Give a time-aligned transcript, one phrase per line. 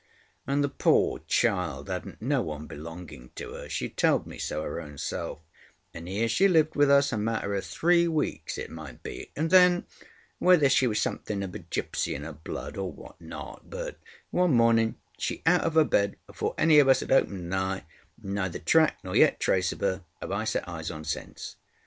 [0.47, 4.95] And the pore child hadnŌĆÖt no one belonging to herŌĆöshe telled me so her own
[4.95, 9.51] selfŌĆöand here she lived with us a matter of three weeks it might be; and
[9.51, 9.85] then,
[10.39, 13.99] whether she were somethink of a gipsy in her blood or what not, but
[14.31, 17.85] one morning she out of her bed afore any of us had opened a eye,
[18.23, 21.57] and neither track nor yet trace of her have I set eyes on since.